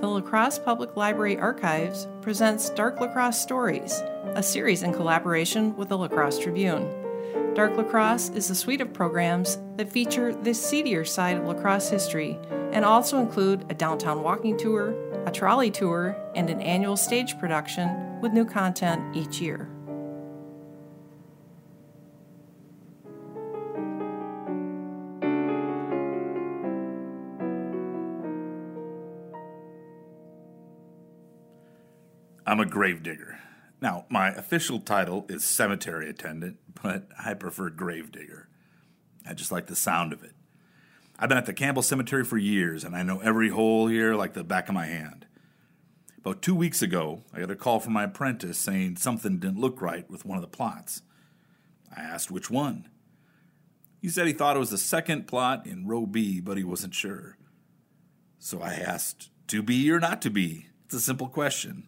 [0.00, 4.00] the La Crosse Public Library Archives presents Dark La Crosse Stories,
[4.34, 6.88] a series in collaboration with the La Crosse Tribune.
[7.54, 11.54] Dark La Crosse is a suite of programs that feature the seedier side of La
[11.54, 12.38] Crosse history
[12.72, 14.94] and also include a downtown walking tour,
[15.26, 19.68] a trolley tour, and an annual stage production with new content each year.
[32.48, 33.38] I'm a gravedigger.
[33.82, 38.48] Now, my official title is cemetery attendant, but I prefer gravedigger.
[39.28, 40.32] I just like the sound of it.
[41.18, 44.32] I've been at the Campbell Cemetery for years, and I know every hole here like
[44.32, 45.26] the back of my hand.
[46.16, 49.82] About two weeks ago, I got a call from my apprentice saying something didn't look
[49.82, 51.02] right with one of the plots.
[51.94, 52.88] I asked which one.
[54.00, 56.94] He said he thought it was the second plot in row B, but he wasn't
[56.94, 57.36] sure.
[58.38, 60.68] So I asked, to be or not to be?
[60.86, 61.87] It's a simple question.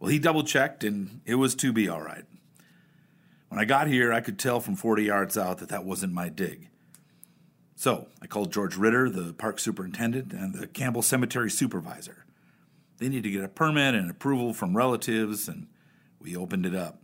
[0.00, 2.24] Well, he double checked and it was to be all right.
[3.48, 6.28] When I got here, I could tell from 40 yards out that that wasn't my
[6.28, 6.68] dig.
[7.74, 12.26] So I called George Ritter, the park superintendent, and the Campbell Cemetery supervisor.
[12.98, 15.66] They needed to get a permit and approval from relatives, and
[16.20, 17.00] we opened it up.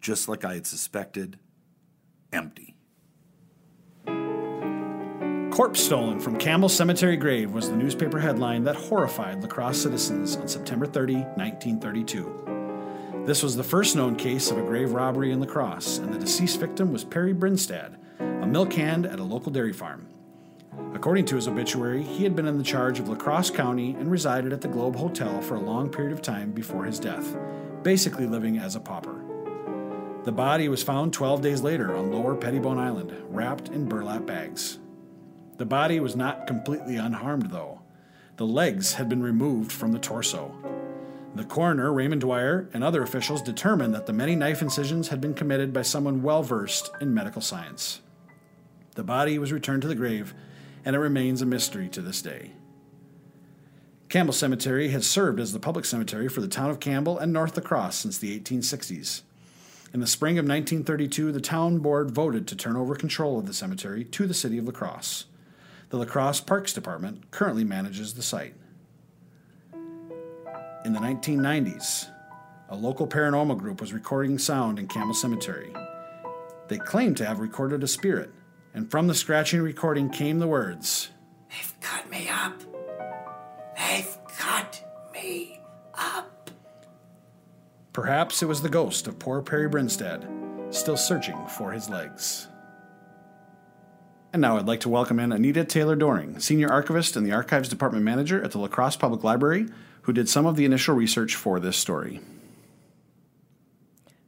[0.00, 1.38] Just like I had suspected,
[2.32, 2.69] empty.
[5.60, 10.38] Corpse stolen from Campbell Cemetery grave was the newspaper headline that horrified La Crosse citizens
[10.38, 13.24] on September 30, 1932.
[13.26, 16.18] This was the first known case of a grave robbery in La Crosse, and the
[16.18, 20.08] deceased victim was Perry Brinstad, a milk hand at a local dairy farm.
[20.94, 24.10] According to his obituary, he had been in the charge of La Crosse County and
[24.10, 27.36] resided at the Globe Hotel for a long period of time before his death,
[27.82, 29.22] basically living as a pauper.
[30.24, 34.79] The body was found 12 days later on Lower Pettibone Island, wrapped in burlap bags.
[35.60, 37.82] The body was not completely unharmed, though.
[38.38, 40.54] The legs had been removed from the torso.
[41.34, 45.34] The coroner, Raymond Dwyer, and other officials determined that the many knife incisions had been
[45.34, 48.00] committed by someone well versed in medical science.
[48.94, 50.32] The body was returned to the grave,
[50.82, 52.52] and it remains a mystery to this day.
[54.08, 57.54] Campbell Cemetery has served as the public cemetery for the town of Campbell and North
[57.54, 59.20] La Crosse since the 1860s.
[59.92, 63.52] In the spring of 1932, the town board voted to turn over control of the
[63.52, 65.26] cemetery to the city of La Crosse.
[65.90, 68.54] The La Crosse Parks Department currently manages the site.
[70.84, 72.08] In the 1990s,
[72.68, 75.74] a local paranormal group was recording sound in Campbell Cemetery.
[76.68, 78.30] They claimed to have recorded a spirit,
[78.72, 81.10] and from the scratching recording came the words
[81.50, 82.62] They've cut me up.
[83.76, 85.60] They've cut me
[85.94, 86.50] up.
[87.92, 90.24] Perhaps it was the ghost of poor Perry Brinstead,
[90.70, 92.46] still searching for his legs.
[94.32, 97.68] And now I'd like to welcome in Anita Taylor Doering, Senior Archivist and the Archives
[97.68, 99.66] Department Manager at the La Crosse Public Library,
[100.02, 102.20] who did some of the initial research for this story.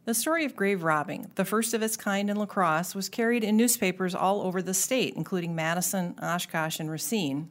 [0.04, 3.44] The story of grave robbing, the first of its kind in La Crosse, was carried
[3.44, 7.48] in newspapers all over the state, including Madison, Oshkosh, and Racine.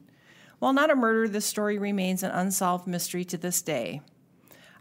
[0.58, 4.02] While not a murder, this story remains an unsolved mystery to this day.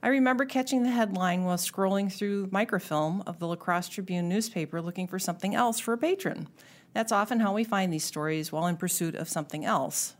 [0.03, 4.81] I remember catching the headline while scrolling through microfilm of the La Crosse Tribune newspaper
[4.81, 6.49] looking for something else for a patron.
[6.93, 10.15] That's often how we find these stories while in pursuit of something else.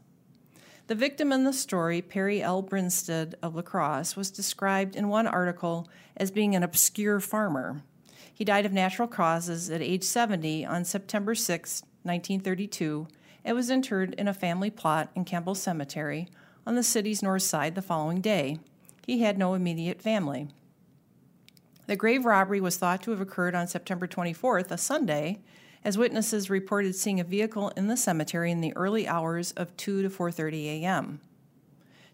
[0.88, 2.62] The victim in the story, Perry L.
[2.62, 5.88] Brinstead of La Crosse, was described in one article
[6.18, 7.84] as being an obscure farmer.
[8.34, 13.08] He died of natural causes at age 70 on September 6, 1932,
[13.46, 16.28] and was interred in a family plot in Campbell Cemetery
[16.66, 18.60] on the city's north side the following day.
[19.06, 20.48] He had no immediate family.
[21.88, 25.40] The grave robbery was thought to have occurred on September 24th, a Sunday,
[25.84, 30.02] as witnesses reported seeing a vehicle in the cemetery in the early hours of 2
[30.04, 31.22] to 4:30 a.m.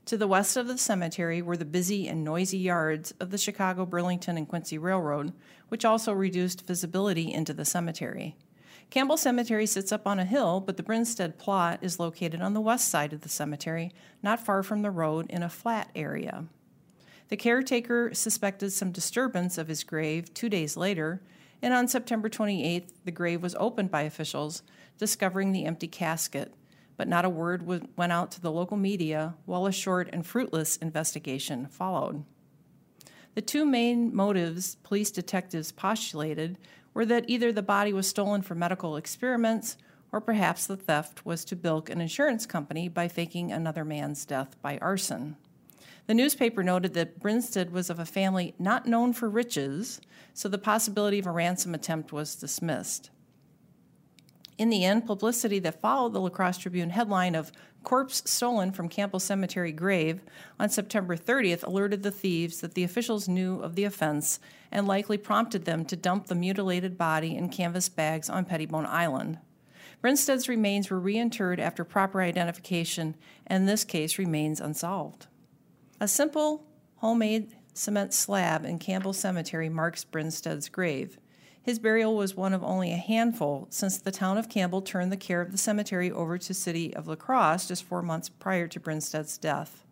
[0.05, 3.85] To the west of the cemetery were the busy and noisy yards of the Chicago,
[3.85, 5.33] Burlington, and Quincy Railroad,
[5.67, 8.38] which also reduced visibility into the cemetery.
[8.89, 12.61] Campbell Cemetery sits up on a hill, but the Brinstad plot is located on the
[12.61, 13.91] west side of the cemetery,
[14.23, 16.45] not far from the road in a flat area.
[17.27, 21.21] The caretaker suspected some disturbance of his grave two days later
[21.62, 24.63] and on September 28th, the grave was opened by officials,
[24.98, 26.54] discovering the empty casket,
[26.98, 27.65] but not a word
[27.95, 32.24] went out to the local media while a short and fruitless investigation followed.
[33.36, 36.57] The two main motives police detectives postulated
[36.94, 39.77] were that either the body was stolen for medical experiments
[40.12, 44.59] or perhaps the theft was to bilk an insurance company by faking another man's death
[44.62, 45.36] by arson.
[46.07, 50.00] The newspaper noted that Brinstead was of a family not known for riches,
[50.33, 53.09] so the possibility of a ransom attempt was dismissed.
[54.57, 57.51] In the end, publicity that followed the La Crosse Tribune headline of
[57.83, 60.21] Corpse Stolen from Campbell Cemetery Grave
[60.57, 64.39] on September 30th alerted the thieves that the officials knew of the offense
[64.71, 69.39] and likely prompted them to dump the mutilated body in canvas bags on Pettibone Island.
[70.01, 73.15] Brinstead's remains were reinterred after proper identification,
[73.45, 75.27] and this case remains unsolved.
[75.99, 76.63] A simple,
[76.97, 81.17] homemade cement slab in Campbell Cemetery marks Brinstead's grave.
[81.59, 85.17] His burial was one of only a handful since the town of Campbell turned the
[85.17, 88.79] care of the cemetery over to city of La Crosse just four months prior to
[88.79, 89.83] Brinstead's death.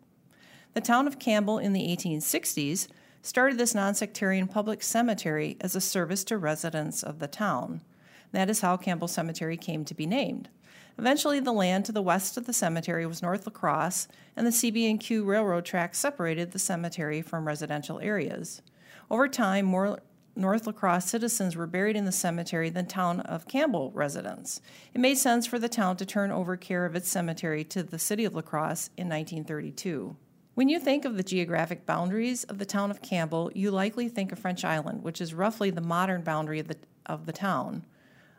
[0.74, 2.86] The town of Campbell in the 1860s
[3.20, 7.82] started this nonsectarian public cemetery as a service to residents of the town.
[8.30, 10.50] That is how Campbell Cemetery came to be named.
[10.98, 14.50] Eventually, the land to the west of the cemetery was North La Crosse, and the
[14.50, 18.62] CB&Q railroad track separated the cemetery from residential areas.
[19.10, 20.00] Over time, more
[20.38, 24.60] North La Crosse citizens were buried in the cemetery than town of Campbell residents.
[24.92, 27.98] It made sense for the town to turn over care of its cemetery to the
[27.98, 30.14] city of La Crosse in 1932.
[30.54, 34.32] When you think of the geographic boundaries of the town of Campbell, you likely think
[34.32, 36.76] of French Island, which is roughly the modern boundary of the,
[37.06, 37.84] of the town.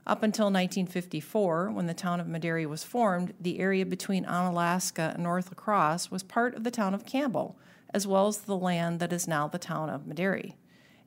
[0.08, 5.24] Up until 1954, when the town of Medary was formed, the area between Onalaska and
[5.24, 7.60] North La Crosse was part of the town of Campbell,
[7.94, 10.56] as well as the land that is now the town of Medary.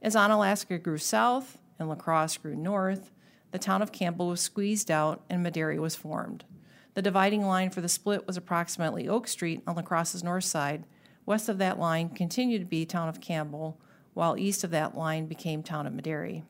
[0.03, 3.11] As Onalaska grew south and La Crosse grew north,
[3.53, 6.45] the town of Campbell was squeezed out and Medary was formed.
[6.93, 10.85] The dividing line for the split was approximately Oak Street on La Crosse's north side.
[11.25, 13.81] West of that line continued to be town of Campbell,
[14.13, 16.43] while east of that line became town of Medary.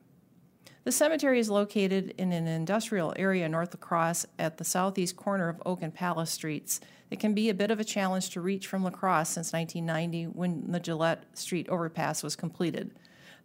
[0.83, 5.61] The cemetery is located in an industrial area north of at the southeast corner of
[5.63, 6.79] Oak and Palace Streets.
[7.11, 10.35] It can be a bit of a challenge to reach from La Crosse since 1990
[10.35, 12.95] when the Gillette Street overpass was completed.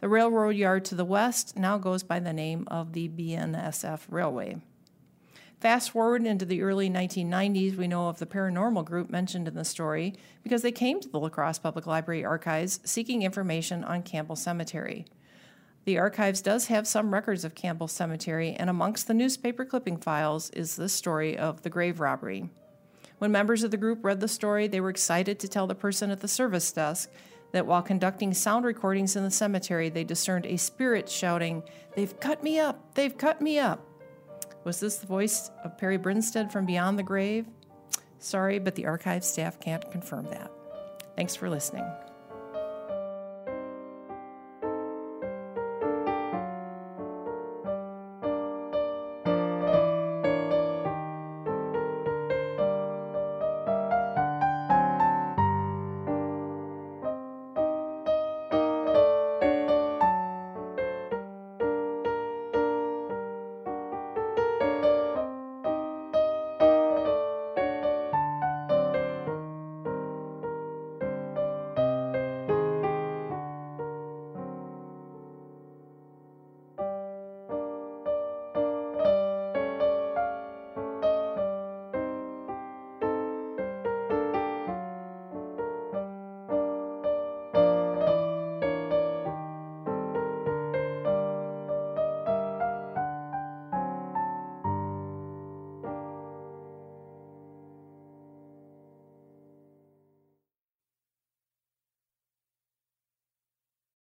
[0.00, 4.56] The railroad yard to the west now goes by the name of the BNSF Railway.
[5.60, 9.64] Fast forward into the early 1990s, we know of the paranormal group mentioned in the
[9.64, 14.36] story because they came to the La Crosse Public Library archives seeking information on Campbell
[14.36, 15.04] Cemetery.
[15.86, 20.50] The archives does have some records of Campbell Cemetery, and amongst the newspaper clipping files
[20.50, 22.50] is the story of the grave robbery.
[23.18, 26.10] When members of the group read the story, they were excited to tell the person
[26.10, 27.08] at the service desk
[27.52, 31.62] that while conducting sound recordings in the cemetery, they discerned a spirit shouting,
[31.94, 32.94] They've cut me up!
[32.94, 33.86] They've cut me up!
[34.64, 37.46] Was this the voice of Perry Brinstead from beyond the grave?
[38.18, 40.50] Sorry, but the archive staff can't confirm that.
[41.14, 41.88] Thanks for listening.